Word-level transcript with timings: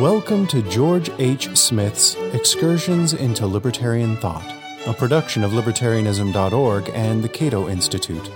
Welcome 0.00 0.48
to 0.48 0.60
George 0.60 1.08
H. 1.20 1.56
Smith's 1.56 2.16
Excursions 2.32 3.12
into 3.12 3.46
Libertarian 3.46 4.16
Thought, 4.16 4.44
a 4.86 4.92
production 4.92 5.44
of 5.44 5.52
libertarianism.org 5.52 6.90
and 6.92 7.22
the 7.22 7.28
Cato 7.28 7.68
Institute, 7.68 8.28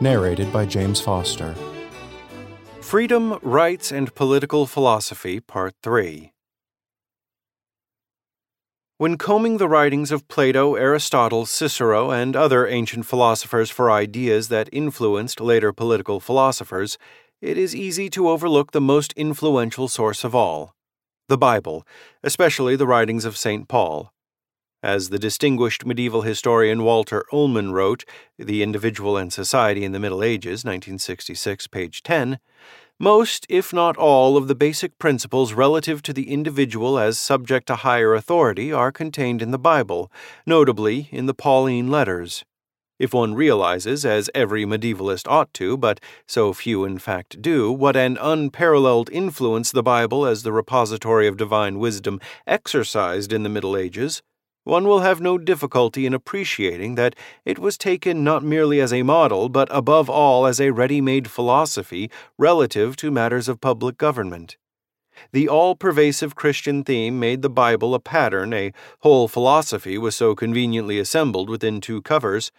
narrated 0.00 0.50
by 0.50 0.64
James 0.64 1.02
Foster. 1.02 1.54
Freedom, 2.80 3.38
Rights, 3.42 3.92
and 3.92 4.14
Political 4.14 4.64
Philosophy, 4.64 5.38
Part 5.38 5.74
3. 5.82 6.32
When 8.96 9.18
combing 9.18 9.58
the 9.58 9.68
writings 9.68 10.12
of 10.12 10.26
Plato, 10.28 10.76
Aristotle, 10.76 11.44
Cicero, 11.44 12.10
and 12.10 12.34
other 12.34 12.66
ancient 12.66 13.04
philosophers 13.04 13.68
for 13.68 13.90
ideas 13.90 14.48
that 14.48 14.70
influenced 14.72 15.42
later 15.42 15.74
political 15.74 16.20
philosophers, 16.20 16.96
it 17.42 17.58
is 17.58 17.76
easy 17.76 18.08
to 18.08 18.30
overlook 18.30 18.72
the 18.72 18.80
most 18.80 19.12
influential 19.12 19.88
source 19.88 20.24
of 20.24 20.34
all 20.34 20.74
the 21.28 21.38
Bible, 21.38 21.86
especially 22.22 22.76
the 22.76 22.86
writings 22.86 23.24
of 23.24 23.36
St. 23.36 23.68
Paul. 23.68 24.12
As 24.82 25.10
the 25.10 25.18
distinguished 25.18 25.86
medieval 25.86 26.22
historian 26.22 26.82
Walter 26.82 27.24
Ullmann 27.32 27.72
wrote, 27.72 28.04
The 28.36 28.62
Individual 28.62 29.16
and 29.16 29.32
Society 29.32 29.84
in 29.84 29.92
the 29.92 30.00
Middle 30.00 30.24
Ages, 30.24 30.64
1966, 30.64 31.68
page 31.68 32.02
10, 32.02 32.40
most, 32.98 33.46
if 33.48 33.72
not 33.72 33.96
all, 33.96 34.36
of 34.36 34.48
the 34.48 34.54
basic 34.54 34.98
principles 34.98 35.52
relative 35.52 36.02
to 36.02 36.12
the 36.12 36.30
individual 36.30 36.98
as 36.98 37.18
subject 37.18 37.66
to 37.68 37.76
higher 37.76 38.14
authority 38.14 38.72
are 38.72 38.92
contained 38.92 39.42
in 39.42 39.50
the 39.50 39.58
Bible, 39.58 40.10
notably 40.46 41.08
in 41.10 41.26
the 41.26 41.34
Pauline 41.34 41.90
letters. 41.90 42.44
If 43.02 43.12
one 43.12 43.34
realizes, 43.34 44.04
as 44.04 44.30
every 44.32 44.64
medievalist 44.64 45.26
ought 45.26 45.52
to, 45.54 45.76
but 45.76 45.98
so 46.24 46.52
few 46.52 46.84
in 46.84 47.00
fact 47.00 47.42
do, 47.42 47.72
what 47.72 47.96
an 47.96 48.16
unparalleled 48.20 49.10
influence 49.10 49.72
the 49.72 49.82
Bible 49.82 50.24
as 50.24 50.44
the 50.44 50.52
repository 50.52 51.26
of 51.26 51.36
divine 51.36 51.80
wisdom 51.80 52.20
exercised 52.46 53.32
in 53.32 53.42
the 53.42 53.48
Middle 53.48 53.76
Ages, 53.76 54.22
one 54.62 54.86
will 54.86 55.00
have 55.00 55.20
no 55.20 55.36
difficulty 55.36 56.06
in 56.06 56.14
appreciating 56.14 56.94
that 56.94 57.16
it 57.44 57.58
was 57.58 57.76
taken 57.76 58.22
not 58.22 58.44
merely 58.44 58.80
as 58.80 58.92
a 58.92 59.02
model, 59.02 59.48
but 59.48 59.66
above 59.72 60.08
all 60.08 60.46
as 60.46 60.60
a 60.60 60.70
ready 60.70 61.00
made 61.00 61.28
philosophy 61.28 62.08
relative 62.38 62.94
to 62.94 63.10
matters 63.10 63.48
of 63.48 63.60
public 63.60 63.98
government. 63.98 64.56
The 65.32 65.48
all 65.48 65.74
pervasive 65.74 66.34
Christian 66.34 66.84
theme 66.84 67.18
made 67.20 67.42
the 67.42 67.50
Bible 67.50 67.94
a 67.94 68.00
pattern, 68.00 68.52
a 68.52 68.72
whole 69.00 69.28
philosophy 69.28 69.98
was 69.98 70.14
so 70.14 70.34
conveniently 70.34 70.98
assembled 70.98 71.48
within 71.48 71.80
two 71.80 72.02
covers, 72.02 72.50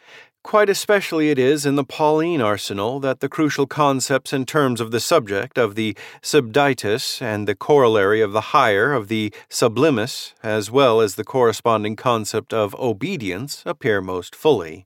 Quite 0.43 0.69
especially 0.69 1.29
it 1.29 1.39
is 1.39 1.65
in 1.65 1.75
the 1.75 1.85
Pauline 1.85 2.41
arsenal 2.41 2.99
that 2.99 3.21
the 3.21 3.29
crucial 3.29 3.65
concepts 3.65 4.33
and 4.33 4.45
terms 4.45 4.81
of 4.81 4.91
the 4.91 4.99
subject 4.99 5.57
of 5.57 5.75
the 5.75 5.95
subditus 6.21 7.21
and 7.21 7.47
the 7.47 7.55
corollary 7.55 8.19
of 8.19 8.33
the 8.33 8.51
higher 8.51 8.91
of 8.91 9.07
the 9.07 9.33
sublimis, 9.49 10.33
as 10.43 10.69
well 10.69 10.99
as 10.99 11.15
the 11.15 11.23
corresponding 11.23 11.95
concept 11.95 12.53
of 12.53 12.75
obedience, 12.75 13.63
appear 13.65 14.01
most 14.01 14.35
fully. 14.35 14.85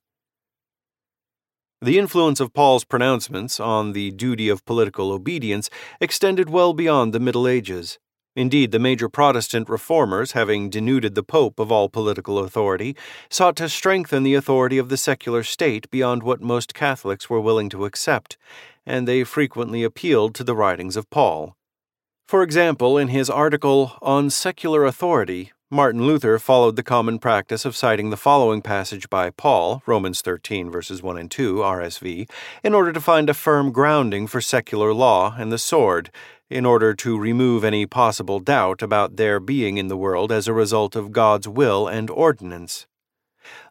The 1.80 2.00
influence 2.00 2.40
of 2.40 2.54
Paul's 2.54 2.84
pronouncements 2.84 3.60
on 3.60 3.94
the 3.94 4.10
duty 4.10 4.50
of 4.50 4.66
political 4.66 5.12
obedience 5.12 5.70
extended 6.02 6.50
well 6.50 6.74
beyond 6.74 7.14
the 7.14 7.20
Middle 7.20 7.48
Ages. 7.48 8.00
Indeed, 8.36 8.72
the 8.72 8.80
major 8.80 9.08
Protestant 9.10 9.70
reformers, 9.70 10.32
having 10.32 10.72
denuded 10.72 11.14
the 11.14 11.22
Pope 11.22 11.60
of 11.60 11.72
all 11.72 11.88
political 11.88 12.40
authority, 12.40 12.96
sought 13.30 13.56
to 13.58 13.70
strengthen 13.70 14.24
the 14.24 14.34
authority 14.34 14.80
of 14.80 14.90
the 14.90 14.98
secular 14.98 15.44
state 15.44 15.88
beyond 15.92 16.24
what 16.24 16.42
most 16.42 16.74
Catholics 16.74 17.30
were 17.30 17.40
willing 17.40 17.70
to 17.70 17.86
accept, 17.86 18.38
and 18.84 19.08
they 19.08 19.24
frequently 19.24 19.84
appealed 19.84 20.34
to 20.34 20.44
the 20.44 20.56
writings 20.56 20.98
of 20.98 21.08
Paul. 21.12 21.56
For 22.28 22.42
example, 22.42 22.98
in 22.98 23.10
his 23.10 23.30
article 23.30 23.94
On 24.02 24.32
Secular 24.32 24.84
Authority, 24.84 25.52
Martin 25.70 26.08
Luther 26.08 26.40
followed 26.40 26.78
the 26.78 26.84
common 26.84 27.20
practice 27.20 27.66
of 27.66 27.76
citing 27.76 28.10
the 28.10 28.16
following 28.16 28.62
passage 28.62 29.10
by 29.10 29.30
Paul, 29.30 29.84
Romans 29.86 30.22
13, 30.22 30.72
verses 30.72 31.04
1 31.04 31.18
and 31.18 31.30
2, 31.30 31.56
RSV, 31.56 32.30
in 32.64 32.74
order 32.74 32.94
to 32.94 33.02
find 33.02 33.30
a 33.30 33.34
firm 33.34 33.74
grounding 33.74 34.28
for 34.28 34.40
secular 34.40 34.94
law 34.94 35.36
and 35.38 35.52
the 35.52 35.58
sword 35.58 36.10
in 36.50 36.66
order 36.66 36.94
to 36.94 37.20
remove 37.20 37.66
any 37.66 37.86
possible 37.86 38.40
doubt 38.40 38.82
about 38.82 39.18
their 39.18 39.42
being 39.42 39.78
in 39.78 39.90
the 39.90 39.98
world 39.98 40.32
as 40.32 40.48
a 40.48 40.54
result 40.54 40.96
of 40.96 41.12
God's 41.12 41.50
will 41.50 41.86
and 41.86 42.10
ordinance. 42.10 42.88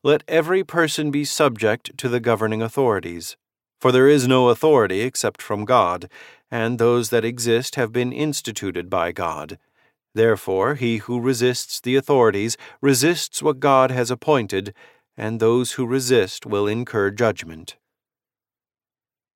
Let 0.02 0.22
every 0.28 0.62
person 0.62 1.10
be 1.10 1.24
subject 1.24 1.96
to 1.96 2.10
the 2.10 2.20
governing 2.20 2.60
authorities, 2.60 3.38
for 3.80 3.90
there 3.90 4.06
is 4.06 4.28
no 4.28 4.50
authority 4.50 5.00
except 5.00 5.40
from 5.40 5.64
God, 5.64 6.10
and 6.50 6.78
those 6.78 7.08
that 7.08 7.24
exist 7.24 7.76
have 7.76 7.90
been 7.90 8.12
instituted 8.12 8.90
by 8.90 9.12
God. 9.12 9.58
Therefore, 10.16 10.76
he 10.76 10.96
who 10.96 11.20
resists 11.20 11.78
the 11.78 11.94
authorities 11.94 12.56
resists 12.80 13.42
what 13.42 13.60
God 13.60 13.90
has 13.90 14.10
appointed, 14.10 14.72
and 15.14 15.38
those 15.38 15.72
who 15.72 15.84
resist 15.84 16.46
will 16.46 16.66
incur 16.66 17.10
judgment. 17.10 17.76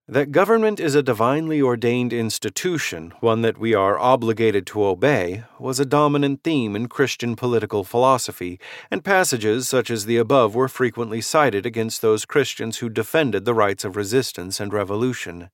That 0.09 0.33
government 0.33 0.81
is 0.81 0.95
a 0.95 1.03
divinely 1.03 1.61
ordained 1.61 2.15
institution, 2.15 3.13
one 3.21 3.43
that 3.43 3.59
we 3.59 3.75
are 3.75 3.99
obligated 3.99 4.67
to 4.69 4.87
obey, 4.87 5.45
was 5.59 5.79
a 5.79 5.85
dominant 5.85 6.43
theme 6.43 6.75
in 6.75 6.89
Christian 6.89 7.37
political 7.37 7.85
philosophy, 7.85 8.59
and 8.91 9.05
passages 9.05 9.69
such 9.69 9.91
as 9.91 10.07
the 10.07 10.17
above 10.17 10.55
were 10.55 10.67
frequently 10.67 11.21
cited 11.21 11.67
against 11.67 12.01
those 12.01 12.25
Christians 12.25 12.79
who 12.79 12.89
defended 12.89 13.45
the 13.45 13.53
rights 13.53 13.85
of 13.85 13.97
resistance 13.97 14.59
and 14.59 14.73
revolution. 14.73 15.51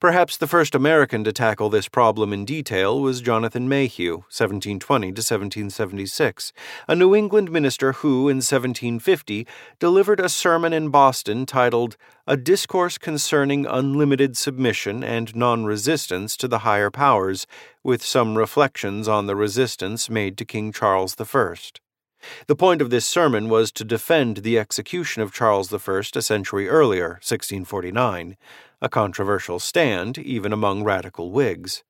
Perhaps 0.00 0.36
the 0.36 0.46
first 0.46 0.74
American 0.74 1.24
to 1.24 1.32
tackle 1.32 1.68
this 1.68 1.88
problem 1.88 2.32
in 2.32 2.44
detail 2.44 3.00
was 3.00 3.20
Jonathan 3.20 3.68
Mayhew, 3.68 4.24
1720 4.30 5.08
to 5.08 5.20
1776, 5.20 6.52
a 6.88 6.94
New 6.94 7.14
England 7.14 7.50
minister 7.50 7.92
who, 7.92 8.28
in 8.28 8.36
1750, 8.36 9.46
delivered 9.78 10.20
a 10.20 10.28
sermon 10.28 10.72
in 10.72 10.88
Boston 10.88 11.46
titled 11.46 11.96
A 12.26 12.36
Discourse 12.36 12.98
Concerning 12.98 13.66
Unlimited 13.66 14.36
Submission 14.36 15.02
and 15.02 15.34
Non 15.34 15.64
Resistance 15.64 16.36
to 16.36 16.48
the 16.48 16.60
Higher 16.60 16.90
Powers, 16.90 17.46
with 17.82 18.04
some 18.04 18.38
reflections 18.38 19.08
on 19.08 19.26
the 19.26 19.36
resistance 19.36 20.08
made 20.08 20.38
to 20.38 20.44
King 20.44 20.72
Charles 20.72 21.16
I. 21.20 21.83
The 22.46 22.56
point 22.56 22.82
of 22.82 22.90
this 22.90 23.06
sermon 23.06 23.48
was 23.48 23.72
to 23.72 23.84
defend 23.84 24.38
the 24.38 24.58
execution 24.58 25.22
of 25.22 25.32
Charles 25.32 25.72
I 25.72 25.98
a 25.98 26.22
century 26.22 26.68
earlier, 26.68 27.20
1649 27.22 28.36
a 28.84 28.88
controversial 28.88 29.58
stand 29.58 30.18
even 30.18 30.52
among 30.52 30.84
radical 30.84 31.32
Whigs. 31.32 31.82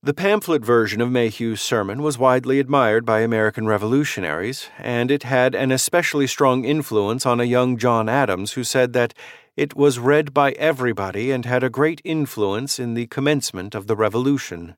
The 0.00 0.14
pamphlet 0.14 0.64
version 0.64 1.00
of 1.00 1.10
Mayhew's 1.10 1.60
sermon 1.60 2.02
was 2.02 2.16
widely 2.16 2.60
admired 2.60 3.04
by 3.04 3.20
American 3.20 3.66
revolutionaries, 3.66 4.68
and 4.78 5.10
it 5.10 5.24
had 5.24 5.56
an 5.56 5.72
especially 5.72 6.28
strong 6.28 6.64
influence 6.64 7.26
on 7.26 7.40
a 7.40 7.44
young 7.44 7.76
John 7.76 8.08
Adams 8.08 8.52
who 8.52 8.62
said 8.62 8.92
that 8.92 9.12
it 9.56 9.74
was 9.74 9.98
read 9.98 10.32
by 10.32 10.52
everybody 10.52 11.32
and 11.32 11.44
had 11.46 11.64
a 11.64 11.70
great 11.70 12.00
influence 12.04 12.78
in 12.78 12.94
the 12.94 13.08
commencement 13.08 13.74
of 13.74 13.88
the 13.88 13.96
Revolution. 13.96 14.76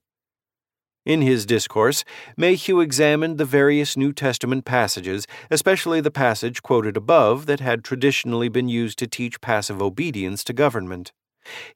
In 1.07 1.23
his 1.23 1.47
discourse, 1.47 2.05
Mayhew 2.37 2.81
examined 2.81 3.39
the 3.39 3.45
various 3.45 3.97
New 3.97 4.13
Testament 4.13 4.65
passages, 4.65 5.25
especially 5.53 6.01
the 6.01 6.11
passage 6.11 6.65
quoted 6.65 6.97
above 6.97 7.47
that 7.47 7.61
had 7.61 7.85
traditionally 7.85 8.49
been 8.49 8.69
used 8.69 8.99
to 8.99 9.07
teach 9.07 9.41
passive 9.41 9.81
obedience 9.81 10.43
to 10.43 10.53
government. 10.53 11.13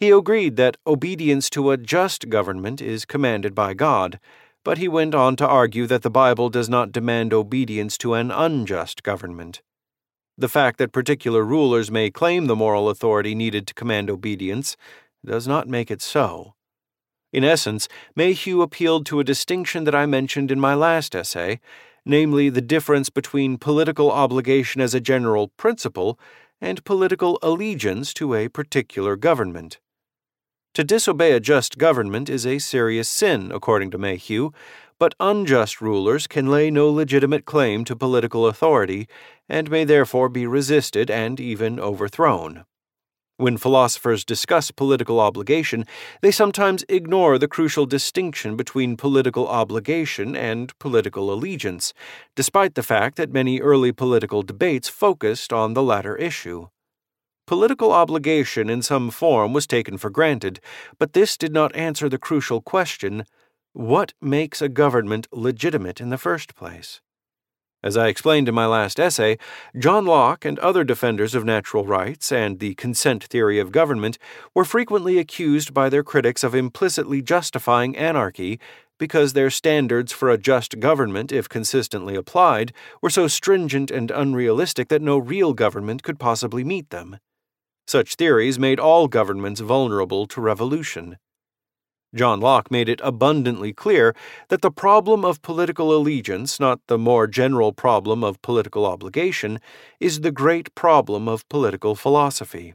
He 0.00 0.10
agreed 0.10 0.56
that 0.56 0.78
obedience 0.84 1.48
to 1.50 1.70
a 1.70 1.76
just 1.76 2.28
government 2.28 2.82
is 2.82 3.04
commanded 3.04 3.54
by 3.54 3.72
God, 3.72 4.18
but 4.64 4.78
he 4.78 4.88
went 4.88 5.14
on 5.14 5.36
to 5.36 5.46
argue 5.46 5.86
that 5.86 6.02
the 6.02 6.10
Bible 6.10 6.48
does 6.48 6.68
not 6.68 6.90
demand 6.90 7.32
obedience 7.32 7.96
to 7.98 8.14
an 8.14 8.32
unjust 8.32 9.04
government. 9.04 9.62
The 10.36 10.48
fact 10.48 10.78
that 10.78 10.90
particular 10.90 11.44
rulers 11.44 11.88
may 11.88 12.10
claim 12.10 12.46
the 12.46 12.56
moral 12.56 12.88
authority 12.88 13.36
needed 13.36 13.68
to 13.68 13.74
command 13.74 14.10
obedience 14.10 14.76
does 15.24 15.46
not 15.46 15.68
make 15.68 15.88
it 15.88 16.02
so. 16.02 16.54
In 17.32 17.44
essence, 17.44 17.88
Mayhew 18.16 18.60
appealed 18.60 19.06
to 19.06 19.20
a 19.20 19.24
distinction 19.24 19.84
that 19.84 19.94
I 19.94 20.06
mentioned 20.06 20.50
in 20.50 20.58
my 20.58 20.74
last 20.74 21.14
essay, 21.14 21.60
namely 22.04 22.48
the 22.48 22.60
difference 22.60 23.10
between 23.10 23.58
political 23.58 24.10
obligation 24.10 24.80
as 24.80 24.94
a 24.94 25.00
general 25.00 25.48
principle 25.48 26.18
and 26.60 26.84
political 26.84 27.38
allegiance 27.42 28.12
to 28.14 28.34
a 28.34 28.48
particular 28.48 29.16
government. 29.16 29.78
To 30.74 30.84
disobey 30.84 31.32
a 31.32 31.40
just 31.40 31.78
government 31.78 32.28
is 32.28 32.46
a 32.46 32.58
serious 32.58 33.08
sin, 33.08 33.50
according 33.52 33.90
to 33.92 33.98
Mayhew, 33.98 34.50
but 34.98 35.14
unjust 35.18 35.80
rulers 35.80 36.26
can 36.26 36.50
lay 36.50 36.70
no 36.70 36.90
legitimate 36.90 37.44
claim 37.44 37.84
to 37.86 37.96
political 37.96 38.46
authority 38.46 39.08
and 39.48 39.70
may 39.70 39.84
therefore 39.84 40.28
be 40.28 40.46
resisted 40.46 41.10
and 41.10 41.40
even 41.40 41.80
overthrown. 41.80 42.64
When 43.40 43.56
philosophers 43.56 44.22
discuss 44.22 44.70
political 44.70 45.18
obligation, 45.18 45.86
they 46.20 46.30
sometimes 46.30 46.84
ignore 46.90 47.38
the 47.38 47.48
crucial 47.48 47.86
distinction 47.86 48.54
between 48.54 48.98
political 48.98 49.48
obligation 49.48 50.36
and 50.36 50.78
political 50.78 51.32
allegiance, 51.32 51.94
despite 52.36 52.74
the 52.74 52.82
fact 52.82 53.16
that 53.16 53.32
many 53.32 53.58
early 53.58 53.92
political 53.92 54.42
debates 54.42 54.90
focused 54.90 55.54
on 55.54 55.72
the 55.72 55.82
latter 55.82 56.16
issue. 56.16 56.68
Political 57.46 57.92
obligation 57.92 58.68
in 58.68 58.82
some 58.82 59.08
form 59.08 59.54
was 59.54 59.66
taken 59.66 59.96
for 59.96 60.10
granted, 60.10 60.60
but 60.98 61.14
this 61.14 61.38
did 61.38 61.54
not 61.54 61.74
answer 61.74 62.10
the 62.10 62.18
crucial 62.18 62.60
question 62.60 63.24
What 63.72 64.12
makes 64.20 64.60
a 64.60 64.68
government 64.68 65.26
legitimate 65.32 65.98
in 65.98 66.10
the 66.10 66.18
first 66.18 66.54
place? 66.54 67.00
As 67.82 67.96
I 67.96 68.08
explained 68.08 68.46
in 68.46 68.54
my 68.54 68.66
last 68.66 69.00
essay, 69.00 69.38
John 69.78 70.04
Locke 70.04 70.44
and 70.44 70.58
other 70.58 70.84
defenders 70.84 71.34
of 71.34 71.46
natural 71.46 71.86
rights 71.86 72.30
and 72.30 72.58
the 72.58 72.74
consent 72.74 73.24
theory 73.24 73.58
of 73.58 73.72
government 73.72 74.18
were 74.54 74.66
frequently 74.66 75.18
accused 75.18 75.72
by 75.72 75.88
their 75.88 76.02
critics 76.02 76.44
of 76.44 76.54
implicitly 76.54 77.22
justifying 77.22 77.96
anarchy 77.96 78.60
because 78.98 79.32
their 79.32 79.48
standards 79.48 80.12
for 80.12 80.28
a 80.28 80.36
just 80.36 80.78
government, 80.78 81.32
if 81.32 81.48
consistently 81.48 82.14
applied, 82.16 82.74
were 83.00 83.08
so 83.08 83.26
stringent 83.26 83.90
and 83.90 84.10
unrealistic 84.10 84.88
that 84.88 85.00
no 85.00 85.16
real 85.16 85.54
government 85.54 86.02
could 86.02 86.18
possibly 86.18 86.62
meet 86.62 86.90
them. 86.90 87.18
Such 87.86 88.16
theories 88.16 88.58
made 88.58 88.78
all 88.78 89.08
governments 89.08 89.60
vulnerable 89.60 90.26
to 90.26 90.40
revolution. 90.42 91.16
John 92.14 92.40
Locke 92.40 92.70
made 92.70 92.88
it 92.88 93.00
abundantly 93.04 93.72
clear 93.72 94.14
that 94.48 94.62
the 94.62 94.70
problem 94.70 95.24
of 95.24 95.42
political 95.42 95.96
allegiance, 95.96 96.58
not 96.58 96.80
the 96.88 96.98
more 96.98 97.26
general 97.26 97.72
problem 97.72 98.24
of 98.24 98.42
political 98.42 98.84
obligation, 98.84 99.60
is 100.00 100.20
the 100.20 100.32
great 100.32 100.74
problem 100.74 101.28
of 101.28 101.48
political 101.48 101.94
philosophy. 101.94 102.74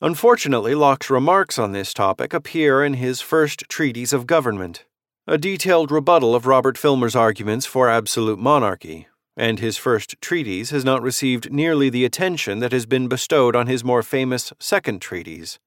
Unfortunately, 0.00 0.74
Locke's 0.74 1.08
remarks 1.08 1.58
on 1.58 1.72
this 1.72 1.94
topic 1.94 2.34
appear 2.34 2.84
in 2.84 2.94
his 2.94 3.20
first 3.20 3.64
treatise 3.68 4.12
of 4.12 4.26
government, 4.26 4.84
a 5.26 5.38
detailed 5.38 5.90
rebuttal 5.90 6.34
of 6.34 6.46
Robert 6.46 6.76
Filmer's 6.76 7.16
arguments 7.16 7.64
for 7.64 7.88
absolute 7.88 8.38
monarchy, 8.38 9.06
and 9.36 9.60
his 9.60 9.78
first 9.78 10.20
treatise 10.20 10.70
has 10.70 10.84
not 10.84 11.00
received 11.00 11.52
nearly 11.52 11.88
the 11.88 12.04
attention 12.04 12.58
that 12.58 12.72
has 12.72 12.86
been 12.86 13.08
bestowed 13.08 13.56
on 13.56 13.66
his 13.66 13.84
more 13.84 14.02
famous 14.02 14.52
second 14.58 15.00
treatise. 15.00 15.58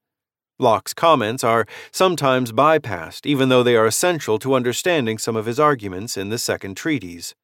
Locke's 0.58 0.94
comments 0.94 1.44
are 1.44 1.66
sometimes 1.92 2.52
bypassed, 2.52 3.26
even 3.26 3.48
though 3.48 3.62
they 3.62 3.76
are 3.76 3.86
essential 3.86 4.38
to 4.40 4.54
understanding 4.54 5.18
some 5.18 5.36
of 5.36 5.46
his 5.46 5.60
arguments 5.60 6.16
in 6.16 6.30
the 6.30 6.38
second 6.38 6.76
treatise. 6.76 7.34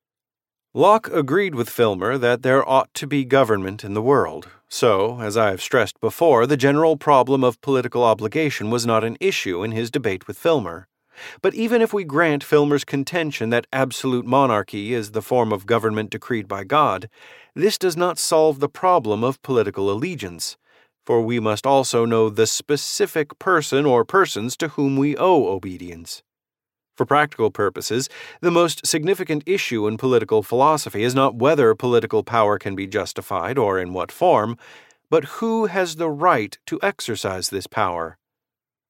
Locke 0.72 1.08
agreed 1.12 1.54
with 1.54 1.70
Filmer 1.70 2.18
that 2.18 2.42
there 2.42 2.68
ought 2.68 2.92
to 2.94 3.06
be 3.06 3.24
government 3.24 3.84
in 3.84 3.94
the 3.94 4.02
world, 4.02 4.48
so, 4.68 5.20
as 5.20 5.36
I 5.36 5.50
have 5.50 5.62
stressed 5.62 6.00
before, 6.00 6.48
the 6.48 6.56
general 6.56 6.96
problem 6.96 7.44
of 7.44 7.60
political 7.60 8.02
obligation 8.02 8.70
was 8.70 8.84
not 8.84 9.04
an 9.04 9.16
issue 9.20 9.62
in 9.62 9.70
his 9.70 9.88
debate 9.88 10.26
with 10.26 10.36
Filmer. 10.36 10.88
But 11.40 11.54
even 11.54 11.80
if 11.80 11.92
we 11.92 12.02
grant 12.02 12.42
Filmer's 12.42 12.84
contention 12.84 13.50
that 13.50 13.68
absolute 13.72 14.26
monarchy 14.26 14.92
is 14.92 15.12
the 15.12 15.22
form 15.22 15.52
of 15.52 15.64
government 15.64 16.10
decreed 16.10 16.48
by 16.48 16.64
God, 16.64 17.08
this 17.54 17.78
does 17.78 17.96
not 17.96 18.18
solve 18.18 18.58
the 18.58 18.68
problem 18.68 19.22
of 19.22 19.40
political 19.42 19.92
allegiance 19.92 20.56
for 21.04 21.20
we 21.20 21.38
must 21.40 21.66
also 21.66 22.04
know 22.04 22.28
the 22.28 22.46
specific 22.46 23.38
person 23.38 23.84
or 23.84 24.04
persons 24.04 24.56
to 24.56 24.68
whom 24.68 24.96
we 24.96 25.16
owe 25.16 25.46
obedience. 25.48 26.22
For 26.96 27.04
practical 27.04 27.50
purposes, 27.50 28.08
the 28.40 28.52
most 28.52 28.86
significant 28.86 29.42
issue 29.46 29.86
in 29.88 29.96
political 29.96 30.42
philosophy 30.42 31.02
is 31.02 31.14
not 31.14 31.34
whether 31.34 31.74
political 31.74 32.22
power 32.22 32.58
can 32.58 32.76
be 32.76 32.86
justified 32.86 33.58
or 33.58 33.78
in 33.78 33.92
what 33.92 34.12
form, 34.12 34.56
but 35.10 35.24
who 35.24 35.66
has 35.66 35.96
the 35.96 36.10
right 36.10 36.56
to 36.66 36.78
exercise 36.82 37.50
this 37.50 37.66
power. 37.66 38.16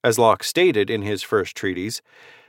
As 0.03 0.19
Locke 0.19 0.45
stated 0.45 0.91
in 0.91 1.01
his 1.01 1.23
first 1.23 1.57
treatise, 1.57 2.03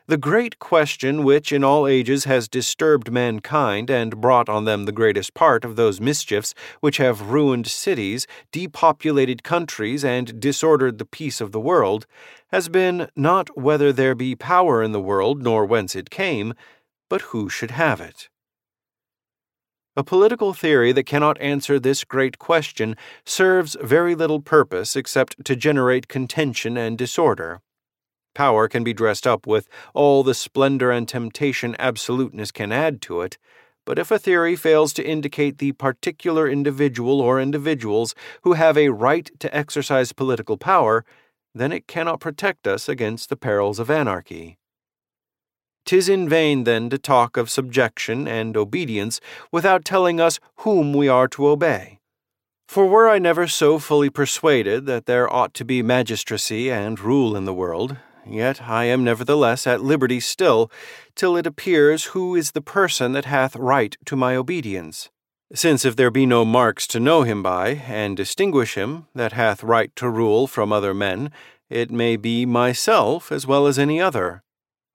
the 0.07 0.17
great 0.17 0.59
question 0.59 1.23
which 1.23 1.51
in 1.51 1.63
all 1.63 1.87
ages 1.87 2.25
has 2.25 2.47
disturbed 2.47 3.11
mankind 3.11 3.89
and 3.89 4.21
brought 4.21 4.47
on 4.47 4.65
them 4.65 4.85
the 4.85 4.91
greatest 4.91 5.33
part 5.33 5.65
of 5.65 5.75
those 5.75 5.99
mischiefs 5.99 6.53
which 6.79 6.97
have 6.97 7.31
ruined 7.31 7.65
cities, 7.65 8.27
depopulated 8.51 9.43
countries, 9.43 10.05
and 10.05 10.39
disordered 10.39 10.99
the 10.99 11.05
peace 11.05 11.41
of 11.41 11.51
the 11.51 11.59
world, 11.59 12.05
has 12.49 12.69
been 12.69 13.09
not 13.15 13.57
whether 13.57 13.91
there 13.91 14.13
be 14.13 14.35
power 14.35 14.83
in 14.83 14.91
the 14.91 15.01
world 15.01 15.41
nor 15.41 15.65
whence 15.65 15.95
it 15.95 16.11
came, 16.11 16.53
but 17.09 17.21
who 17.21 17.49
should 17.49 17.71
have 17.71 17.99
it. 17.99 18.29
A 19.97 20.03
political 20.03 20.53
theory 20.53 20.91
that 20.91 21.05
cannot 21.05 21.41
answer 21.41 21.79
this 21.79 22.03
great 22.03 22.37
question 22.37 22.95
serves 23.25 23.75
very 23.81 24.13
little 24.13 24.41
purpose 24.41 24.95
except 24.95 25.43
to 25.45 25.55
generate 25.55 26.07
contention 26.07 26.77
and 26.77 26.95
disorder. 26.95 27.61
Power 28.35 28.67
can 28.67 28.83
be 28.83 28.93
dressed 28.93 29.25
up 29.25 29.47
with 29.47 29.67
all 29.95 30.21
the 30.21 30.35
splendor 30.35 30.91
and 30.91 31.07
temptation 31.07 31.75
absoluteness 31.79 32.51
can 32.51 32.71
add 32.71 33.01
to 33.03 33.21
it, 33.21 33.39
but 33.85 33.97
if 33.97 34.11
a 34.11 34.19
theory 34.19 34.55
fails 34.55 34.91
to 34.93 35.07
indicate 35.07 35.59
the 35.59 35.71
particular 35.71 36.47
individual 36.47 37.21
or 37.21 37.39
individuals 37.39 38.13
who 38.41 38.53
have 38.53 38.77
a 38.77 38.89
right 38.89 39.31
to 39.39 39.55
exercise 39.55 40.11
political 40.11 40.57
power, 40.57 41.05
then 41.53 41.71
it 41.71 41.87
cannot 41.87 42.19
protect 42.19 42.67
us 42.67 42.89
against 42.89 43.29
the 43.29 43.37
perils 43.37 43.79
of 43.79 43.89
anarchy. 43.89 44.57
Tis 45.85 46.09
in 46.09 46.27
vain, 46.27 46.63
then, 46.63 46.89
to 46.89 46.97
talk 46.97 47.38
of 47.38 47.49
subjection 47.49 48.27
and 48.27 48.57
obedience 48.57 49.21
without 49.51 49.85
telling 49.85 50.19
us 50.19 50.39
whom 50.57 50.93
we 50.93 51.07
are 51.07 51.27
to 51.29 51.47
obey. 51.47 51.99
For 52.67 52.88
were 52.88 53.07
I 53.07 53.19
never 53.19 53.47
so 53.47 53.77
fully 53.77 54.09
persuaded 54.09 54.88
that 54.88 55.05
there 55.05 55.31
ought 55.31 55.53
to 55.53 55.63
be 55.63 55.83
magistracy 55.83 56.71
and 56.71 56.99
rule 56.99 57.38
in 57.38 57.45
the 57.45 57.53
world, 57.53 57.97
yet 58.27 58.62
I 58.62 58.86
am 58.86 59.04
nevertheless 59.04 59.66
at 59.68 59.83
liberty 59.83 60.19
still, 60.19 60.72
till 61.16 61.38
it 61.38 61.48
appears 61.48 62.06
who 62.06 62.36
is 62.36 62.51
the 62.51 62.62
person 62.62 63.12
that 63.13 63.25
hath 63.25 63.56
right 63.56 63.95
to 64.06 64.16
my 64.16 64.36
obedience. 64.36 65.10
Since 65.54 65.86
if 65.86 65.95
there 65.95 66.12
be 66.12 66.25
no 66.25 66.44
marks 66.44 66.88
to 66.88 67.00
know 67.00 67.24
him 67.24 67.44
by, 67.44 67.83
and 67.88 68.18
distinguish 68.18 68.75
him, 68.75 69.07
that 69.13 69.33
hath 69.33 69.63
right 69.63 69.95
to 69.95 70.10
rule 70.10 70.48
from 70.48 70.74
other 70.74 70.94
men, 70.94 71.31
it 71.69 71.92
may 71.92 72.16
be 72.16 72.45
myself 72.45 73.31
as 73.31 73.45
well 73.45 73.68
as 73.68 73.77
any 73.77 74.01
other. 74.01 74.44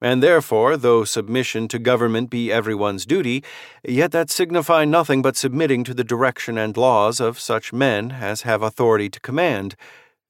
And 0.03 0.23
therefore, 0.23 0.77
though 0.77 1.05
submission 1.05 1.69
to 1.69 1.79
government 1.79 2.31
be 2.31 2.51
every 2.51 2.75
one's 2.75 3.05
duty, 3.05 3.45
yet 3.85 4.13
that 4.13 4.31
signify 4.31 4.87
nothing 4.87 5.21
but 5.21 5.37
submitting 5.37 5.85
to 5.85 5.95
the 5.95 6.05
direction 6.05 6.57
and 6.57 6.77
laws 6.77 7.21
of 7.21 7.39
such 7.39 7.73
men 7.73 8.13
as 8.13 8.43
have 8.43 8.63
authority 8.63 9.11
to 9.11 9.21
command, 9.21 9.77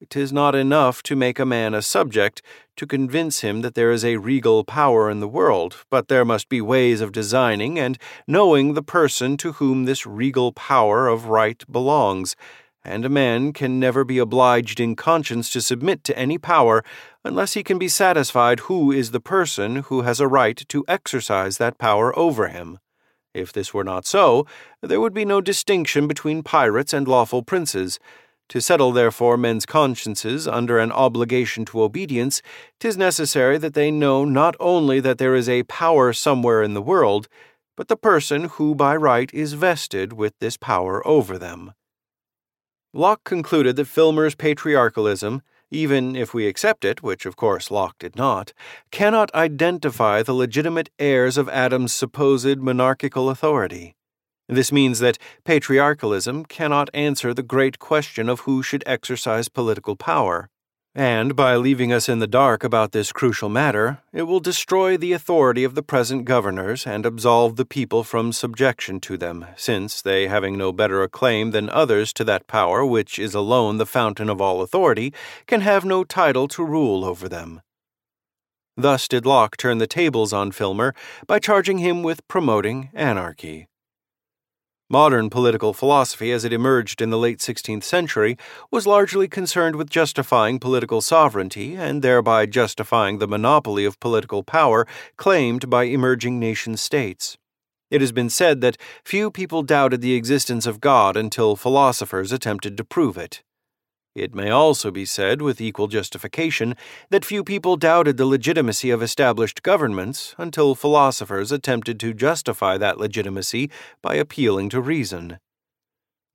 'Tis 0.08 0.32
not 0.32 0.54
enough 0.54 1.02
to 1.02 1.14
make 1.14 1.38
a 1.38 1.44
man 1.44 1.74
a 1.74 1.82
subject, 1.82 2.40
to 2.74 2.86
convince 2.86 3.40
him 3.40 3.60
that 3.60 3.74
there 3.74 3.92
is 3.92 4.02
a 4.02 4.16
regal 4.16 4.64
power 4.64 5.10
in 5.10 5.20
the 5.20 5.28
world, 5.28 5.84
but 5.90 6.08
there 6.08 6.24
must 6.24 6.48
be 6.48 6.60
ways 6.60 7.02
of 7.02 7.12
designing 7.12 7.78
and 7.78 7.98
knowing 8.26 8.72
the 8.72 8.82
person 8.82 9.36
to 9.36 9.52
whom 9.52 9.84
this 9.84 10.06
regal 10.06 10.52
power 10.52 11.06
of 11.06 11.26
right 11.26 11.70
belongs, 11.70 12.34
and 12.82 13.04
a 13.04 13.10
man 13.10 13.52
can 13.52 13.78
never 13.78 14.02
be 14.02 14.16
obliged 14.16 14.80
in 14.80 14.96
conscience 14.96 15.50
to 15.50 15.60
submit 15.60 16.02
to 16.02 16.18
any 16.18 16.38
power 16.38 16.82
unless 17.22 17.52
he 17.52 17.62
can 17.62 17.78
be 17.78 17.88
satisfied 17.88 18.60
who 18.60 18.90
is 18.90 19.10
the 19.10 19.20
person 19.20 19.76
who 19.76 20.00
has 20.00 20.18
a 20.18 20.26
right 20.26 20.64
to 20.68 20.82
exercise 20.88 21.58
that 21.58 21.76
power 21.76 22.18
over 22.18 22.48
him. 22.48 22.78
If 23.34 23.52
this 23.52 23.74
were 23.74 23.84
not 23.84 24.06
so, 24.06 24.46
there 24.82 25.00
would 25.00 25.12
be 25.12 25.26
no 25.26 25.42
distinction 25.42 26.08
between 26.08 26.42
pirates 26.42 26.94
and 26.94 27.06
lawful 27.06 27.42
princes 27.42 28.00
to 28.50 28.60
settle, 28.60 28.92
therefore, 28.92 29.36
men's 29.36 29.64
consciences 29.64 30.46
under 30.46 30.78
an 30.78 30.92
obligation 30.92 31.64
to 31.64 31.82
obedience, 31.82 32.42
'tis 32.78 32.96
necessary 32.96 33.56
that 33.56 33.74
they 33.74 33.90
know 33.90 34.24
not 34.24 34.54
only 34.60 35.00
that 35.00 35.18
there 35.18 35.34
is 35.34 35.48
a 35.48 35.62
power 35.62 36.12
somewhere 36.12 36.62
in 36.62 36.74
the 36.74 36.82
world, 36.82 37.26
but 37.76 37.88
the 37.88 37.96
person 37.96 38.44
who 38.44 38.74
by 38.74 38.94
right 38.94 39.32
is 39.32 39.54
vested 39.54 40.12
with 40.12 40.38
this 40.38 40.56
power 40.58 41.06
over 41.06 41.38
them. 41.38 41.72
Locke 42.92 43.24
concluded 43.24 43.76
that 43.76 43.86
Filmer's 43.86 44.34
patriarchalism, 44.34 45.42
even 45.70 46.16
if 46.16 46.34
we 46.34 46.48
accept 46.48 46.84
it, 46.84 47.02
which 47.02 47.24
of 47.24 47.36
course 47.36 47.70
Locke 47.70 47.96
did 48.00 48.16
not, 48.16 48.52
cannot 48.90 49.32
identify 49.34 50.22
the 50.22 50.34
legitimate 50.34 50.90
heirs 50.98 51.38
of 51.38 51.48
Adam's 51.48 51.94
supposed 51.94 52.58
monarchical 52.58 53.30
authority. 53.30 53.94
This 54.50 54.72
means 54.72 54.98
that 54.98 55.16
patriarchalism 55.44 56.44
cannot 56.44 56.90
answer 56.92 57.32
the 57.32 57.44
great 57.44 57.78
question 57.78 58.28
of 58.28 58.40
who 58.40 58.64
should 58.64 58.82
exercise 58.84 59.48
political 59.48 59.94
power. 59.94 60.50
And 60.92 61.36
by 61.36 61.54
leaving 61.54 61.92
us 61.92 62.08
in 62.08 62.18
the 62.18 62.26
dark 62.26 62.64
about 62.64 62.90
this 62.90 63.12
crucial 63.12 63.48
matter, 63.48 64.02
it 64.12 64.24
will 64.24 64.40
destroy 64.40 64.96
the 64.96 65.12
authority 65.12 65.62
of 65.62 65.76
the 65.76 65.84
present 65.84 66.24
governors 66.24 66.84
and 66.84 67.06
absolve 67.06 67.54
the 67.54 67.64
people 67.64 68.02
from 68.02 68.32
subjection 68.32 68.98
to 69.02 69.16
them, 69.16 69.46
since 69.54 70.02
they, 70.02 70.26
having 70.26 70.58
no 70.58 70.72
better 70.72 71.00
a 71.04 71.08
claim 71.08 71.52
than 71.52 71.70
others 71.70 72.12
to 72.14 72.24
that 72.24 72.48
power 72.48 72.84
which 72.84 73.20
is 73.20 73.36
alone 73.36 73.76
the 73.76 73.86
fountain 73.86 74.28
of 74.28 74.40
all 74.40 74.62
authority, 74.62 75.14
can 75.46 75.60
have 75.60 75.84
no 75.84 76.02
title 76.02 76.48
to 76.48 76.64
rule 76.64 77.04
over 77.04 77.28
them. 77.28 77.62
Thus 78.76 79.06
did 79.06 79.24
Locke 79.24 79.56
turn 79.56 79.78
the 79.78 79.86
tables 79.86 80.32
on 80.32 80.50
Filmer 80.50 80.92
by 81.28 81.38
charging 81.38 81.78
him 81.78 82.02
with 82.02 82.26
promoting 82.26 82.90
anarchy. 82.94 83.69
Modern 84.92 85.30
political 85.30 85.72
philosophy, 85.72 86.32
as 86.32 86.44
it 86.44 86.52
emerged 86.52 87.00
in 87.00 87.10
the 87.10 87.16
late 87.16 87.38
16th 87.38 87.84
century, 87.84 88.36
was 88.72 88.88
largely 88.88 89.28
concerned 89.28 89.76
with 89.76 89.88
justifying 89.88 90.58
political 90.58 91.00
sovereignty 91.00 91.76
and 91.76 92.02
thereby 92.02 92.44
justifying 92.46 93.18
the 93.18 93.28
monopoly 93.28 93.84
of 93.84 94.00
political 94.00 94.42
power 94.42 94.88
claimed 95.16 95.70
by 95.70 95.84
emerging 95.84 96.40
nation 96.40 96.76
states. 96.76 97.38
It 97.88 98.00
has 98.00 98.10
been 98.10 98.28
said 98.28 98.62
that 98.62 98.78
few 99.04 99.30
people 99.30 99.62
doubted 99.62 100.00
the 100.00 100.14
existence 100.14 100.66
of 100.66 100.80
God 100.80 101.16
until 101.16 101.54
philosophers 101.54 102.32
attempted 102.32 102.76
to 102.76 102.82
prove 102.82 103.16
it. 103.16 103.44
It 104.14 104.34
may 104.34 104.50
also 104.50 104.90
be 104.90 105.04
said, 105.04 105.40
with 105.40 105.60
equal 105.60 105.86
justification, 105.86 106.74
that 107.10 107.24
few 107.24 107.44
people 107.44 107.76
doubted 107.76 108.16
the 108.16 108.26
legitimacy 108.26 108.90
of 108.90 109.04
established 109.04 109.62
governments 109.62 110.34
until 110.36 110.74
philosophers 110.74 111.52
attempted 111.52 112.00
to 112.00 112.12
justify 112.12 112.76
that 112.76 112.98
legitimacy 112.98 113.70
by 114.02 114.16
appealing 114.16 114.68
to 114.70 114.80
reason. 114.80 115.38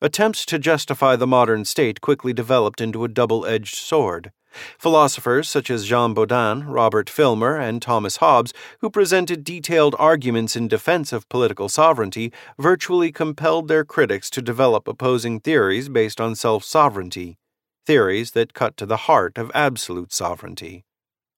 Attempts 0.01 0.45
to 0.45 0.57
justify 0.57 1.17
the 1.17 1.27
modern 1.27 1.65
state 1.65 1.99
quickly 1.99 2.31
developed 2.31 2.79
into 2.79 3.03
a 3.03 3.09
double 3.09 3.45
edged 3.45 3.75
sword. 3.75 4.31
Philosophers 4.79 5.49
such 5.49 5.69
as 5.69 5.85
Jean 5.85 6.15
Bodin, 6.15 6.63
Robert 6.65 7.09
Filmer, 7.09 7.57
and 7.57 7.81
Thomas 7.81 8.17
Hobbes, 8.17 8.53
who 8.79 8.89
presented 8.89 9.43
detailed 9.43 9.97
arguments 9.99 10.55
in 10.55 10.69
defense 10.69 11.11
of 11.11 11.27
political 11.27 11.67
sovereignty, 11.67 12.31
virtually 12.57 13.11
compelled 13.11 13.67
their 13.67 13.83
critics 13.83 14.29
to 14.29 14.41
develop 14.41 14.87
opposing 14.87 15.41
theories 15.41 15.89
based 15.89 16.21
on 16.21 16.35
self 16.35 16.63
sovereignty 16.63 17.37
theories 17.85 18.31
that 18.31 18.53
cut 18.53 18.75
to 18.77 18.85
the 18.85 19.05
heart 19.07 19.37
of 19.37 19.51
absolute 19.53 20.11
sovereignty. 20.11 20.85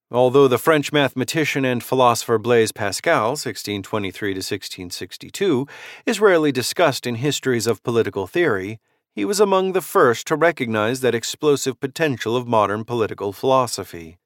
Although 0.09 0.47
the 0.47 0.57
French 0.57 0.93
mathematician 0.93 1.65
and 1.65 1.83
philosopher 1.83 2.37
Blaise 2.37 2.71
Pascal, 2.71 3.31
1623 3.31 4.33
to 4.33 4.37
1662, 4.37 5.67
is 6.05 6.21
rarely 6.21 6.51
discussed 6.53 7.05
in 7.05 7.15
histories 7.15 7.67
of 7.67 7.83
political 7.83 8.25
theory, 8.25 8.79
he 9.13 9.25
was 9.25 9.39
among 9.39 9.73
the 9.73 9.81
first 9.81 10.25
to 10.27 10.35
recognize 10.35 11.01
that 11.01 11.15
explosive 11.15 11.79
potential 11.79 12.37
of 12.37 12.47
modern 12.47 12.85
political 12.85 13.33
philosophy. 13.33 14.17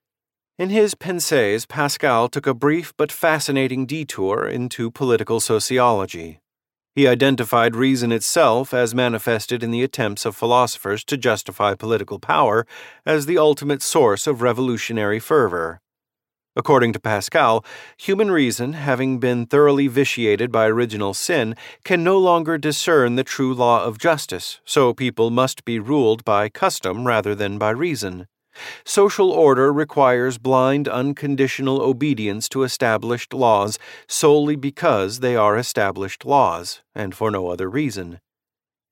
In 0.60 0.70
his 0.70 0.94
Pensées, 0.94 1.68
Pascal 1.68 2.30
took 2.30 2.46
a 2.46 2.54
brief 2.54 2.94
but 2.96 3.12
fascinating 3.12 3.88
detour 3.88 4.48
into 4.48 4.92
political 4.92 5.40
sociology. 5.40 6.42
He 6.94 7.08
identified 7.08 7.76
reason 7.76 8.12
itself 8.12 8.74
as 8.74 8.94
manifested 8.94 9.64
in 9.64 9.72
the 9.72 9.84
attempts 9.84 10.26
of 10.26 10.36
philosophers 10.36 11.06
to 11.06 11.16
justify 11.16 11.74
political 11.74 12.20
power 12.20 12.68
as 13.06 13.26
the 13.26 13.38
ultimate 13.38 13.82
source 13.82 14.28
of 14.28 14.42
revolutionary 14.42 15.20
fervor. 15.20 15.80
According 16.54 16.92
to 16.92 17.00
Pascal, 17.00 17.64
human 17.96 18.30
reason, 18.30 18.74
having 18.74 19.20
been 19.20 19.46
thoroughly 19.46 19.88
vitiated 19.88 20.52
by 20.52 20.68
original 20.68 21.14
sin, 21.14 21.56
can 21.86 22.04
no 22.04 22.18
longer 22.18 22.58
discern 22.58 23.16
the 23.16 23.24
true 23.24 23.54
law 23.54 23.86
of 23.86 23.98
justice, 23.98 24.60
so 24.66 24.94
people 24.94 25.30
must 25.30 25.64
be 25.64 25.80
ruled 25.80 26.26
by 26.26 26.50
custom 26.50 27.08
rather 27.08 27.34
than 27.34 27.58
by 27.58 27.70
reason. 27.70 28.28
Social 28.86 29.32
order 29.32 29.72
requires 29.74 30.38
blind, 30.38 30.88
unconditional 30.88 31.82
obedience 31.82 32.48
to 32.50 32.64
established 32.64 33.34
laws 33.34 33.80
solely 34.08 34.56
because 34.56 35.20
they 35.20 35.36
are 35.36 35.58
established 35.58 36.26
laws, 36.26 36.82
and 36.94 37.16
for 37.16 37.32
no 37.32 37.48
other 37.48 37.70
reason. 37.70 38.20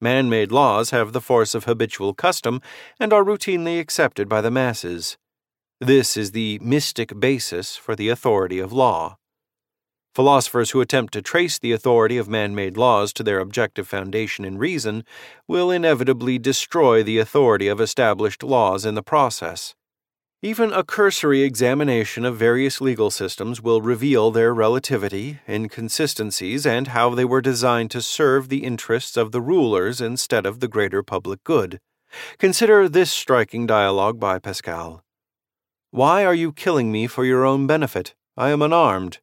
Man 0.01 0.29
made 0.29 0.51
laws 0.51 0.89
have 0.89 1.11
the 1.11 1.21
force 1.21 1.53
of 1.53 1.65
habitual 1.65 2.13
custom 2.13 2.61
and 2.99 3.11
are 3.11 3.23
routinely 3.23 3.79
accepted 3.79 4.29
by 4.29 4.41
the 4.41 4.51
masses. 4.51 5.17
This 5.81 6.17
is 6.17 6.31
the 6.31 6.59
mystic 6.61 7.19
basis 7.19 7.75
for 7.75 7.95
the 7.95 8.09
authority 8.09 8.59
of 8.59 8.73
law. 8.73 9.18
Philosophers 10.19 10.71
who 10.71 10.81
attempt 10.81 11.13
to 11.13 11.21
trace 11.21 11.57
the 11.57 11.71
authority 11.71 12.17
of 12.17 12.27
man 12.27 12.53
made 12.53 12.75
laws 12.75 13.13
to 13.13 13.23
their 13.23 13.39
objective 13.39 13.87
foundation 13.87 14.43
in 14.43 14.57
reason 14.57 15.05
will 15.47 15.71
inevitably 15.71 16.37
destroy 16.37 17.01
the 17.01 17.17
authority 17.17 17.69
of 17.69 17.79
established 17.79 18.43
laws 18.43 18.83
in 18.83 18.95
the 18.95 19.01
process. 19.01 19.75
Even 20.41 20.73
a 20.73 20.83
cursory 20.83 21.43
examination 21.43 22.25
of 22.25 22.35
various 22.35 22.81
legal 22.81 23.09
systems 23.09 23.61
will 23.61 23.81
reveal 23.81 24.29
their 24.29 24.53
relativity, 24.53 25.39
inconsistencies, 25.47 26.65
and 26.65 26.89
how 26.89 27.15
they 27.15 27.23
were 27.23 27.39
designed 27.39 27.89
to 27.91 28.01
serve 28.01 28.49
the 28.49 28.65
interests 28.65 29.15
of 29.15 29.31
the 29.31 29.39
rulers 29.39 30.01
instead 30.01 30.45
of 30.45 30.59
the 30.59 30.67
greater 30.67 31.01
public 31.01 31.41
good. 31.45 31.79
Consider 32.37 32.89
this 32.89 33.09
striking 33.09 33.65
dialogue 33.65 34.19
by 34.19 34.37
Pascal 34.37 35.01
Why 35.91 36.25
are 36.25 36.35
you 36.35 36.51
killing 36.51 36.91
me 36.91 37.07
for 37.07 37.23
your 37.23 37.45
own 37.45 37.67
benefit? 37.67 38.15
I 38.35 38.49
am 38.49 38.61
unarmed. 38.61 39.19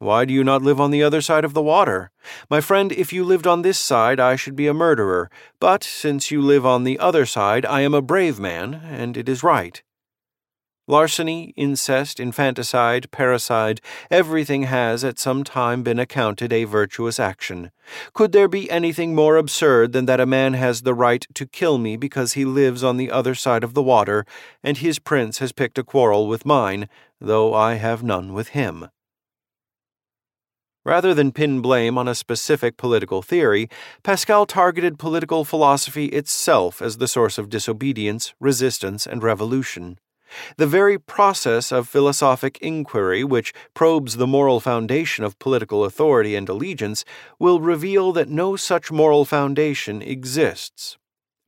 Why 0.00 0.24
do 0.24 0.32
you 0.32 0.44
not 0.44 0.62
live 0.62 0.80
on 0.80 0.92
the 0.92 1.02
other 1.02 1.20
side 1.20 1.44
of 1.44 1.54
the 1.54 1.62
water? 1.62 2.12
My 2.48 2.60
friend, 2.60 2.92
if 2.92 3.12
you 3.12 3.24
lived 3.24 3.48
on 3.48 3.62
this 3.62 3.80
side, 3.80 4.20
I 4.20 4.36
should 4.36 4.54
be 4.54 4.68
a 4.68 4.74
murderer. 4.74 5.28
But 5.58 5.82
since 5.82 6.30
you 6.30 6.40
live 6.40 6.64
on 6.64 6.84
the 6.84 7.00
other 7.00 7.26
side, 7.26 7.66
I 7.66 7.80
am 7.80 7.94
a 7.94 8.02
brave 8.02 8.38
man, 8.38 8.74
and 8.74 9.16
it 9.16 9.28
is 9.28 9.42
right. 9.42 9.82
Larceny, 10.86 11.52
incest, 11.56 12.20
infanticide, 12.20 13.10
parricide, 13.10 13.80
everything 14.08 14.62
has 14.62 15.02
at 15.02 15.18
some 15.18 15.42
time 15.42 15.82
been 15.82 15.98
accounted 15.98 16.52
a 16.52 16.62
virtuous 16.62 17.18
action. 17.18 17.72
Could 18.14 18.30
there 18.30 18.48
be 18.48 18.70
anything 18.70 19.16
more 19.16 19.36
absurd 19.36 19.92
than 19.92 20.06
that 20.06 20.20
a 20.20 20.26
man 20.26 20.54
has 20.54 20.82
the 20.82 20.94
right 20.94 21.26
to 21.34 21.44
kill 21.44 21.76
me 21.76 21.96
because 21.96 22.34
he 22.34 22.44
lives 22.44 22.84
on 22.84 22.98
the 22.98 23.10
other 23.10 23.34
side 23.34 23.64
of 23.64 23.74
the 23.74 23.82
water, 23.82 24.24
and 24.62 24.78
his 24.78 25.00
prince 25.00 25.40
has 25.40 25.50
picked 25.50 25.76
a 25.76 25.84
quarrel 25.84 26.28
with 26.28 26.46
mine, 26.46 26.88
though 27.20 27.52
I 27.52 27.74
have 27.74 28.04
none 28.04 28.32
with 28.32 28.50
him? 28.50 28.88
Rather 30.84 31.12
than 31.12 31.32
pin 31.32 31.60
blame 31.60 31.98
on 31.98 32.08
a 32.08 32.14
specific 32.14 32.76
political 32.76 33.20
theory, 33.20 33.68
Pascal 34.02 34.46
targeted 34.46 34.98
political 34.98 35.44
philosophy 35.44 36.06
itself 36.06 36.80
as 36.80 36.96
the 36.96 37.08
source 37.08 37.36
of 37.36 37.50
disobedience, 37.50 38.32
resistance, 38.40 39.06
and 39.06 39.22
revolution. 39.22 39.98
The 40.56 40.66
very 40.66 40.98
process 40.98 41.72
of 41.72 41.88
philosophic 41.88 42.58
inquiry, 42.60 43.24
which 43.24 43.52
probes 43.74 44.16
the 44.16 44.26
moral 44.26 44.60
foundation 44.60 45.24
of 45.24 45.38
political 45.38 45.84
authority 45.84 46.36
and 46.36 46.48
allegiance, 46.48 47.04
will 47.38 47.60
reveal 47.60 48.12
that 48.12 48.28
no 48.28 48.56
such 48.56 48.92
moral 48.92 49.24
foundation 49.24 50.02
exists. 50.02 50.98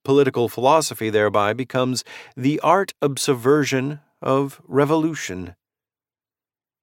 Political 0.05 0.49
philosophy 0.49 1.11
thereby 1.11 1.53
becomes 1.53 2.05
the 2.37 2.59
art 2.61 2.95
of 3.03 3.19
subversion, 3.19 4.01
of 4.23 4.61
revolution. 4.67 5.57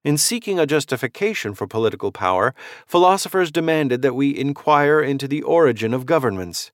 In 0.04 0.16
seeking 0.16 0.58
a 0.58 0.66
justification 0.66 1.54
for 1.54 1.66
political 1.66 2.12
power, 2.12 2.54
philosophers 2.86 3.50
demanded 3.50 4.00
that 4.02 4.14
we 4.14 4.38
inquire 4.38 5.00
into 5.00 5.26
the 5.26 5.42
origin 5.42 5.92
of 5.92 6.06
governments. 6.06 6.70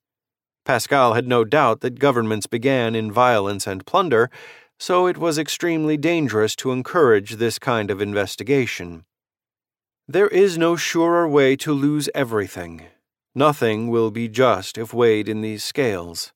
Pascal 0.64 1.14
had 1.14 1.26
no 1.26 1.44
doubt 1.44 1.80
that 1.80 1.98
governments 1.98 2.46
began 2.46 2.94
in 2.94 3.10
violence 3.12 3.66
and 3.66 3.86
plunder, 3.86 4.30
so 4.78 5.06
it 5.06 5.16
was 5.16 5.38
extremely 5.38 5.96
dangerous 5.96 6.54
to 6.56 6.72
encourage 6.72 7.36
this 7.36 7.58
kind 7.58 7.90
of 7.90 8.00
investigation. 8.00 9.04
There 10.06 10.28
is 10.28 10.58
no 10.58 10.76
surer 10.76 11.26
way 11.26 11.56
to 11.56 11.72
lose 11.72 12.10
everything. 12.14 12.82
Nothing 13.34 13.88
will 13.88 14.10
be 14.10 14.28
just 14.28 14.76
if 14.76 14.92
weighed 14.92 15.28
in 15.28 15.40
these 15.40 15.64
scales. 15.64 16.32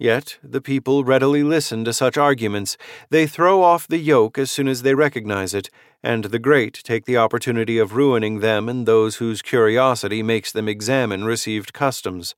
Yet 0.00 0.38
the 0.42 0.62
people 0.62 1.04
readily 1.04 1.42
listen 1.42 1.84
to 1.84 1.92
such 1.92 2.16
arguments. 2.16 2.78
They 3.10 3.26
throw 3.26 3.62
off 3.62 3.86
the 3.86 3.98
yoke 3.98 4.38
as 4.38 4.50
soon 4.50 4.66
as 4.66 4.80
they 4.80 4.94
recognize 4.94 5.52
it, 5.52 5.68
and 6.02 6.24
the 6.24 6.38
great 6.38 6.80
take 6.82 7.04
the 7.04 7.18
opportunity 7.18 7.76
of 7.76 7.94
ruining 7.94 8.40
them 8.40 8.66
and 8.66 8.86
those 8.86 9.16
whose 9.16 9.42
curiosity 9.42 10.22
makes 10.22 10.52
them 10.52 10.70
examine 10.70 11.26
received 11.26 11.74
customs. 11.74 12.34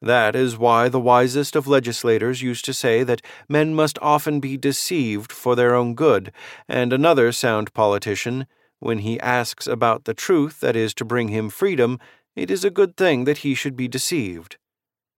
That 0.00 0.36
is 0.36 0.56
why 0.56 0.88
the 0.88 1.00
wisest 1.00 1.56
of 1.56 1.66
legislators 1.66 2.42
used 2.42 2.64
to 2.66 2.72
say 2.72 3.02
that 3.02 3.22
men 3.48 3.74
must 3.74 3.98
often 4.00 4.38
be 4.38 4.56
deceived 4.56 5.32
for 5.32 5.56
their 5.56 5.74
own 5.74 5.96
good, 5.96 6.30
and 6.68 6.92
another 6.92 7.32
sound 7.32 7.74
politician, 7.74 8.46
when 8.78 8.98
he 8.98 9.18
asks 9.18 9.66
about 9.66 10.04
the 10.04 10.14
truth 10.14 10.60
that 10.60 10.76
is 10.76 10.94
to 10.94 11.04
bring 11.04 11.26
him 11.26 11.50
freedom, 11.50 11.98
it 12.36 12.52
is 12.52 12.64
a 12.64 12.70
good 12.70 12.96
thing 12.96 13.24
that 13.24 13.38
he 13.38 13.52
should 13.52 13.74
be 13.74 13.88
deceived. 13.88 14.58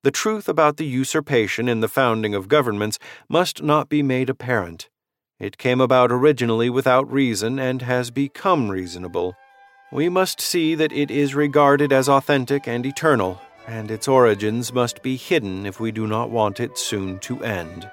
The 0.06 0.12
truth 0.12 0.48
about 0.48 0.76
the 0.76 0.86
usurpation 0.86 1.68
in 1.68 1.80
the 1.80 1.88
founding 1.88 2.32
of 2.32 2.46
governments 2.46 2.96
must 3.28 3.64
not 3.64 3.88
be 3.88 4.04
made 4.04 4.30
apparent. 4.30 4.88
It 5.40 5.58
came 5.58 5.80
about 5.80 6.12
originally 6.12 6.70
without 6.70 7.10
reason 7.10 7.58
and 7.58 7.82
has 7.82 8.12
become 8.12 8.70
reasonable. 8.70 9.34
We 9.90 10.08
must 10.08 10.40
see 10.40 10.76
that 10.76 10.92
it 10.92 11.10
is 11.10 11.34
regarded 11.34 11.92
as 11.92 12.08
authentic 12.08 12.68
and 12.68 12.86
eternal, 12.86 13.40
and 13.66 13.90
its 13.90 14.06
origins 14.06 14.72
must 14.72 15.02
be 15.02 15.16
hidden 15.16 15.66
if 15.66 15.80
we 15.80 15.90
do 15.90 16.06
not 16.06 16.30
want 16.30 16.60
it 16.60 16.78
soon 16.78 17.18
to 17.26 17.42
end. 17.42 17.90